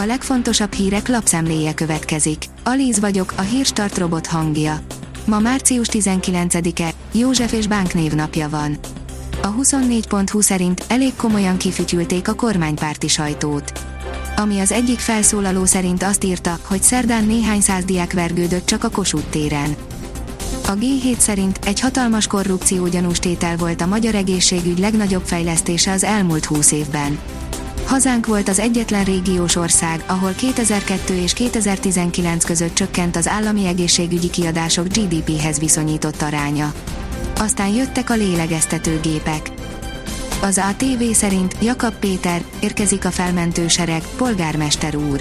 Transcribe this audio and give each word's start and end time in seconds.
A 0.00 0.04
legfontosabb 0.06 0.72
hírek 0.72 1.08
lapszemléje 1.08 1.74
következik. 1.74 2.44
Alíz 2.64 3.00
vagyok, 3.00 3.32
a 3.36 3.40
hírstart 3.40 3.98
robot 3.98 4.26
hangja. 4.26 4.80
Ma 5.24 5.38
március 5.38 5.86
19-e, 5.90 6.90
József 7.12 7.52
és 7.52 7.66
Bánk 7.66 7.94
névnapja 7.94 8.48
van. 8.48 8.78
A 9.42 9.54
24.20 9.54 10.40
szerint 10.40 10.84
elég 10.88 11.14
komolyan 11.16 11.56
kifütyülték 11.56 12.28
a 12.28 12.34
kormánypárti 12.34 13.08
sajtót. 13.08 13.72
Ami 14.36 14.60
az 14.60 14.72
egyik 14.72 14.98
felszólaló 14.98 15.64
szerint 15.64 16.02
azt 16.02 16.24
írta, 16.24 16.58
hogy 16.62 16.82
szerdán 16.82 17.24
néhány 17.24 17.60
száz 17.60 17.84
diák 17.84 18.12
vergődött 18.12 18.66
csak 18.66 18.84
a 18.84 18.90
Kossuth 18.90 19.28
téren. 19.28 19.76
A 20.66 20.72
G7 20.72 21.18
szerint 21.18 21.58
egy 21.64 21.80
hatalmas 21.80 22.26
korrupció 22.26 22.86
gyanús 22.86 23.18
tétel 23.18 23.56
volt 23.56 23.80
a 23.80 23.86
magyar 23.86 24.14
egészségügy 24.14 24.78
legnagyobb 24.78 25.24
fejlesztése 25.24 25.92
az 25.92 26.04
elmúlt 26.04 26.44
20 26.44 26.72
évben. 26.72 27.18
Hazánk 27.88 28.26
volt 28.26 28.48
az 28.48 28.58
egyetlen 28.58 29.04
régiós 29.04 29.56
ország, 29.56 30.02
ahol 30.06 30.32
2002 30.32 31.14
és 31.22 31.32
2019 31.32 32.44
között 32.44 32.74
csökkent 32.74 33.16
az 33.16 33.28
állami 33.28 33.66
egészségügyi 33.66 34.30
kiadások 34.30 34.86
GDP-hez 34.86 35.58
viszonyított 35.58 36.22
aránya. 36.22 36.72
Aztán 37.38 37.68
jöttek 37.68 38.10
a 38.10 38.14
lélegeztetőgépek. 38.14 39.50
Az 40.42 40.58
ATV 40.58 41.02
szerint 41.12 41.56
Jakab 41.60 41.94
Péter, 41.94 42.42
érkezik 42.60 43.04
a 43.04 43.10
felmentősereg, 43.10 44.02
polgármester 44.16 44.96
úr. 44.96 45.20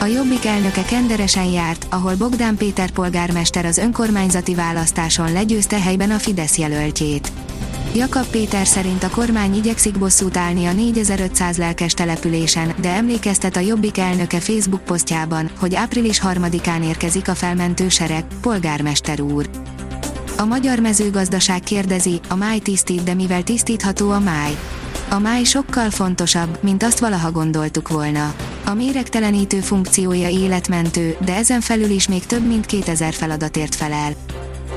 A 0.00 0.04
Jobbik 0.04 0.44
elnöke 0.44 0.84
kenderesen 0.84 1.50
járt, 1.50 1.86
ahol 1.90 2.14
Bogdán 2.14 2.56
Péter 2.56 2.90
polgármester 2.90 3.64
az 3.64 3.78
önkormányzati 3.78 4.54
választáson 4.54 5.32
legyőzte 5.32 5.80
helyben 5.80 6.10
a 6.10 6.18
Fidesz 6.18 6.58
jelöltjét. 6.58 7.32
Jakab 7.94 8.26
Péter 8.26 8.66
szerint 8.66 9.02
a 9.02 9.10
kormány 9.10 9.54
igyekszik 9.54 9.98
bosszút 9.98 10.36
állni 10.36 10.66
a 10.66 10.72
4500 10.72 11.56
lelkes 11.56 11.92
településen, 11.92 12.74
de 12.80 12.88
emlékeztet 12.88 13.56
a 13.56 13.60
Jobbik 13.60 13.98
elnöke 13.98 14.40
Facebook 14.40 14.84
posztjában, 14.84 15.50
hogy 15.58 15.74
április 15.74 16.20
3-án 16.24 16.84
érkezik 16.84 17.28
a 17.28 17.34
felmentő 17.34 17.88
sereg, 17.88 18.24
polgármester 18.40 19.20
úr. 19.20 19.48
A 20.36 20.44
magyar 20.44 20.78
mezőgazdaság 20.78 21.60
kérdezi, 21.60 22.20
a 22.28 22.34
máj 22.34 22.58
tisztít, 22.58 23.02
de 23.02 23.14
mivel 23.14 23.42
tisztítható 23.42 24.10
a 24.10 24.20
máj? 24.20 24.56
A 25.10 25.18
máj 25.18 25.44
sokkal 25.44 25.90
fontosabb, 25.90 26.58
mint 26.62 26.82
azt 26.82 26.98
valaha 26.98 27.30
gondoltuk 27.30 27.88
volna. 27.88 28.34
A 28.64 28.74
méregtelenítő 28.74 29.60
funkciója 29.60 30.28
életmentő, 30.28 31.16
de 31.24 31.34
ezen 31.34 31.60
felül 31.60 31.90
is 31.90 32.08
még 32.08 32.26
több 32.26 32.46
mint 32.46 32.66
2000 32.66 33.12
feladatért 33.12 33.74
felel. 33.74 34.12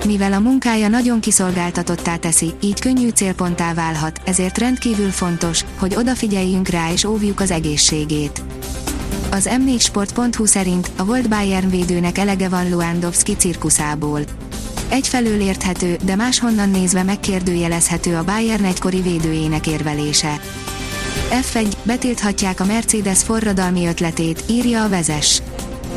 Mivel 0.06 0.34
a 0.34 0.40
munkája 0.40 0.88
nagyon 0.88 1.20
kiszolgáltatottá 1.20 2.16
teszi, 2.16 2.54
így 2.62 2.80
könnyű 2.80 3.10
célponttá 3.10 3.74
válhat, 3.74 4.22
ezért 4.26 4.58
rendkívül 4.58 5.10
fontos, 5.10 5.66
hogy 5.80 5.96
odafigyeljünk 5.96 6.68
rá 6.68 6.92
és 6.92 7.04
óvjuk 7.04 7.40
az 7.40 7.52
egészségét. 7.52 8.42
Az 9.32 9.50
m4sport.hu 9.52 10.46
szerint 10.46 10.92
a 10.98 11.06
volt 11.06 11.30
Bayern 11.30 11.70
védőnek 11.70 12.18
elege 12.18 12.50
van 12.50 12.70
Luandowski 12.70 13.36
cirkuszából. 13.36 14.20
Egyfelől 14.90 15.40
érthető, 15.40 15.98
de 16.04 16.16
máshonnan 16.16 16.70
nézve 16.70 17.04
megkérdőjelezhető 17.04 18.16
a 18.16 18.24
Bayern 18.24 18.64
egykori 18.64 19.02
védőjének 19.02 19.68
érvelése. 19.68 20.40
F1, 21.30 21.74
betilthatják 21.84 22.60
a 22.60 22.66
Mercedes 22.66 23.24
forradalmi 23.24 23.88
ötletét, 23.88 24.44
írja 24.50 24.84
a 24.84 24.90
vezes. 24.90 25.42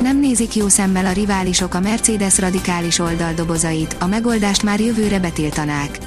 Nem 0.03 0.21
nézik 0.21 0.55
jó 0.55 0.69
szemmel 0.69 1.07
a 1.07 1.13
riválisok 1.13 1.75
a 1.75 1.81
Mercedes 1.81 2.39
radikális 2.39 2.99
oldaldobozait, 2.99 3.97
a 4.01 4.07
megoldást 4.07 4.63
már 4.63 4.81
jövőre 4.81 5.19
betiltanák. 5.21 5.99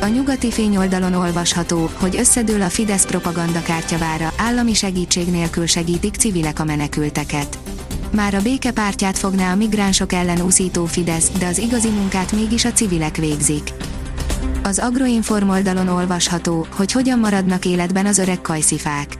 A 0.00 0.06
nyugati 0.06 0.50
fényoldalon 0.50 1.14
olvasható, 1.14 1.90
hogy 1.94 2.16
összedől 2.16 2.62
a 2.62 2.68
Fidesz 2.68 3.06
propagandakártyavára, 3.06 4.32
állami 4.36 4.74
segítség 4.74 5.26
nélkül 5.26 5.66
segítik 5.66 6.14
civilek 6.14 6.58
a 6.58 6.64
menekülteket. 6.64 7.58
Már 8.10 8.34
a 8.34 8.42
békepártját 8.42 9.18
fogná 9.18 9.52
a 9.52 9.56
migránsok 9.56 10.12
ellen 10.12 10.40
úszító 10.40 10.84
Fidesz, 10.84 11.30
de 11.38 11.46
az 11.46 11.58
igazi 11.58 11.88
munkát 11.88 12.32
mégis 12.32 12.64
a 12.64 12.72
civilek 12.72 13.16
végzik. 13.16 13.72
Az 14.62 14.78
Agroinform 14.78 15.48
oldalon 15.48 15.88
olvasható, 15.88 16.66
hogy 16.76 16.92
hogyan 16.92 17.18
maradnak 17.18 17.64
életben 17.64 18.06
az 18.06 18.18
öreg 18.18 18.40
kajszifák. 18.40 19.16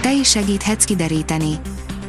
Te 0.00 0.12
is 0.12 0.30
segíthetsz 0.30 0.84
kideríteni 0.84 1.58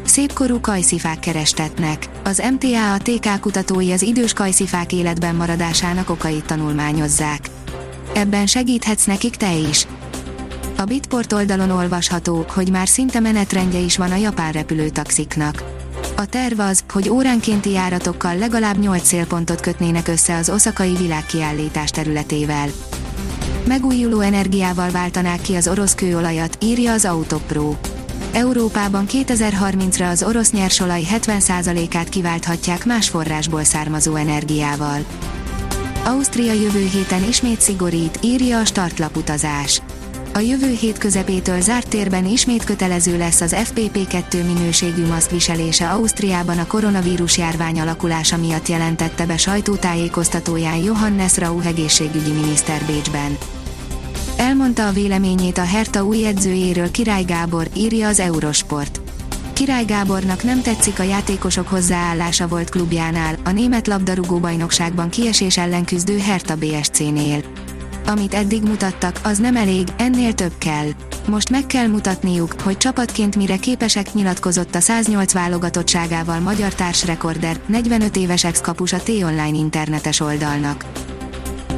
szépkorú 0.07 0.59
kajszifák 0.59 1.19
kerestetnek. 1.19 2.09
Az 2.23 2.43
MTA 2.51 2.93
a 2.93 2.97
TK 2.97 3.39
kutatói 3.39 3.91
az 3.91 4.01
idős 4.01 4.33
kajszifák 4.33 4.93
életben 4.93 5.35
maradásának 5.35 6.09
okait 6.09 6.45
tanulmányozzák. 6.45 7.49
Ebben 8.13 8.45
segíthetsz 8.45 9.05
nekik 9.05 9.35
te 9.35 9.53
is. 9.53 9.87
A 10.77 10.83
Bitport 10.83 11.33
oldalon 11.33 11.69
olvasható, 11.69 12.45
hogy 12.53 12.69
már 12.69 12.87
szinte 12.87 13.19
menetrendje 13.19 13.79
is 13.79 13.97
van 13.97 14.11
a 14.11 14.15
japán 14.15 14.51
repülőtaxiknak. 14.51 15.63
A 16.15 16.25
terv 16.25 16.59
az, 16.59 16.83
hogy 16.89 17.09
óránkénti 17.09 17.71
járatokkal 17.71 18.37
legalább 18.37 18.77
8 18.77 19.03
célpontot 19.07 19.59
kötnének 19.59 20.07
össze 20.07 20.35
az 20.35 20.49
oszakai 20.49 20.95
világkiállítás 20.95 21.89
területével. 21.89 22.67
Megújuló 23.67 24.19
energiával 24.19 24.89
váltanák 24.89 25.41
ki 25.41 25.55
az 25.55 25.67
orosz 25.67 25.95
kőolajat, 25.95 26.57
írja 26.61 26.93
az 26.93 27.05
Autopro. 27.05 27.75
Európában 28.35 29.05
2030-ra 29.07 30.11
az 30.11 30.23
orosz 30.23 30.51
nyersolaj 30.51 31.01
70%-át 31.11 32.09
kiválthatják 32.09 32.85
más 32.85 33.09
forrásból 33.09 33.63
származó 33.63 34.15
energiával. 34.15 34.99
Ausztria 36.05 36.53
jövő 36.53 36.89
héten 36.93 37.23
ismét 37.23 37.61
szigorít, 37.61 38.19
írja 38.21 38.59
a 38.59 38.65
startlaputazás. 38.65 39.81
A 40.33 40.39
jövő 40.39 40.75
hét 40.79 40.97
közepétől 40.97 41.61
zárt 41.61 41.87
térben 41.87 42.25
ismét 42.25 42.63
kötelező 42.63 43.17
lesz 43.17 43.41
az 43.41 43.55
FPP2 43.57 44.45
minőségű 44.45 45.05
maszk 45.05 45.31
viselése 45.31 45.89
Ausztriában 45.89 46.57
a 46.57 46.67
koronavírus 46.67 47.37
járvány 47.37 47.79
alakulása 47.79 48.37
miatt 48.37 48.67
jelentette 48.67 49.25
be 49.25 49.37
sajtótájékoztatóján 49.37 50.77
Johannes 50.77 51.37
Rauch 51.37 51.67
egészségügyi 51.67 52.31
miniszter 52.31 52.85
Bécsben. 52.85 53.37
Elmondta 54.37 54.87
a 54.87 54.91
véleményét 54.91 55.57
a 55.57 55.63
Herta 55.63 56.05
új 56.05 56.25
edzőjéről 56.25 56.91
Király 56.91 57.23
Gábor, 57.23 57.67
írja 57.73 58.07
az 58.07 58.19
Eurosport. 58.19 59.01
Király 59.53 59.85
Gábornak 59.85 60.43
nem 60.43 60.61
tetszik 60.61 60.99
a 60.99 61.03
játékosok 61.03 61.67
hozzáállása 61.67 62.47
volt 62.47 62.69
klubjánál, 62.69 63.35
a 63.43 63.51
német 63.51 63.87
labdarúgó 63.87 64.37
bajnokságban 64.37 65.09
kiesés 65.09 65.57
ellen 65.57 65.85
küzdő 65.85 66.19
Herta 66.19 66.55
BSC-nél. 66.55 67.43
Amit 68.05 68.33
eddig 68.33 68.63
mutattak, 68.63 69.19
az 69.23 69.37
nem 69.37 69.55
elég, 69.55 69.87
ennél 69.97 70.33
több 70.33 70.57
kell. 70.57 70.87
Most 71.27 71.49
meg 71.49 71.65
kell 71.65 71.87
mutatniuk, 71.87 72.61
hogy 72.61 72.77
csapatként 72.77 73.35
mire 73.35 73.57
képesek 73.57 74.13
nyilatkozott 74.13 74.75
a 74.75 74.79
108 74.79 75.33
válogatottságával 75.33 76.39
magyar 76.39 76.73
társrekorder, 76.73 77.59
45 77.67 78.15
éves 78.15 78.43
ex-kapus 78.43 78.93
a 78.93 78.99
T-Online 78.99 79.57
internetes 79.57 80.19
oldalnak. 80.19 80.85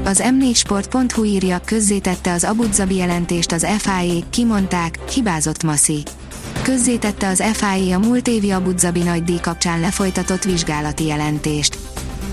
Az 0.07 0.23
m4sport.hu 0.25 1.23
írja, 1.23 1.61
közzétette 1.65 2.33
az 2.33 2.43
Abu 2.43 2.63
Dhabi 2.63 2.95
jelentést 2.95 3.51
az 3.51 3.67
FIA, 3.77 4.23
kimondták, 4.29 5.09
hibázott 5.09 5.63
Massi. 5.63 6.03
Közzétette 6.61 7.27
az 7.27 7.43
FIA 7.53 7.95
a 7.95 7.99
múlt 7.99 8.27
évi 8.27 8.51
Abu 8.51 8.73
Dhabi 8.73 9.03
díj 9.23 9.39
kapcsán 9.41 9.79
lefolytatott 9.79 10.43
vizsgálati 10.43 11.05
jelentést. 11.05 11.77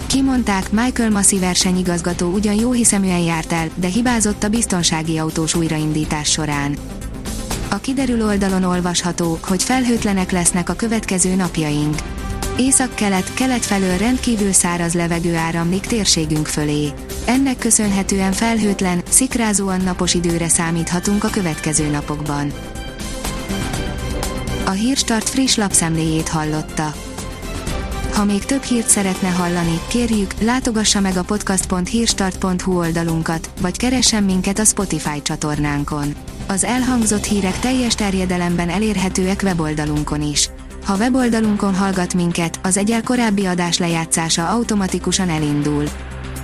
Kimondták, 0.06 0.70
Michael 0.70 1.10
Massi 1.10 1.38
versenyigazgató 1.38 2.32
ugyan 2.32 2.54
jó 2.54 2.72
hiszeműen 2.72 3.20
járt 3.20 3.52
el, 3.52 3.68
de 3.74 3.86
hibázott 3.86 4.42
a 4.42 4.48
biztonsági 4.48 5.18
autós 5.18 5.54
újraindítás 5.54 6.30
során. 6.30 6.76
A 7.70 7.76
kiderül 7.76 8.24
oldalon 8.24 8.64
olvasható, 8.64 9.38
hogy 9.42 9.62
felhőtlenek 9.62 10.30
lesznek 10.30 10.68
a 10.68 10.74
következő 10.74 11.34
napjaink. 11.34 11.94
Észak-kelet, 12.56 13.34
kelet 13.34 13.64
felől 13.64 13.96
rendkívül 13.96 14.52
száraz 14.52 14.92
levegő 14.92 15.34
áramlik 15.34 15.86
térségünk 15.86 16.46
fölé. 16.46 16.92
Ennek 17.26 17.58
köszönhetően 17.58 18.32
felhőtlen, 18.32 19.02
szikrázóan 19.08 19.80
napos 19.80 20.14
időre 20.14 20.48
számíthatunk 20.48 21.24
a 21.24 21.28
következő 21.28 21.90
napokban. 21.90 22.52
A 24.64 24.70
Hírstart 24.70 25.28
friss 25.28 25.54
lapszemléjét 25.56 26.28
hallotta. 26.28 26.94
Ha 28.12 28.24
még 28.24 28.44
több 28.44 28.62
hírt 28.62 28.88
szeretne 28.88 29.28
hallani, 29.28 29.80
kérjük, 29.88 30.34
látogassa 30.40 31.00
meg 31.00 31.16
a 31.16 31.22
podcast.hírstart.hu 31.22 32.78
oldalunkat, 32.78 33.50
vagy 33.60 33.76
keressen 33.76 34.22
minket 34.22 34.58
a 34.58 34.64
Spotify 34.64 35.22
csatornánkon. 35.22 36.14
Az 36.46 36.64
elhangzott 36.64 37.24
hírek 37.24 37.58
teljes 37.58 37.94
terjedelemben 37.94 38.68
elérhetőek 38.68 39.40
weboldalunkon 39.42 40.22
is. 40.22 40.50
Ha 40.84 40.96
weboldalunkon 40.96 41.74
hallgat 41.74 42.14
minket, 42.14 42.60
az 42.62 42.76
egyel 42.76 43.02
korábbi 43.02 43.46
adás 43.46 43.78
lejátszása 43.78 44.48
automatikusan 44.48 45.28
elindul. 45.28 45.84